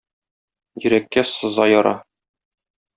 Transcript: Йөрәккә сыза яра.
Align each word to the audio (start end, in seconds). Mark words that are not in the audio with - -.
Йөрәккә 0.85 1.25
сыза 1.35 1.71
яра. 1.77 1.95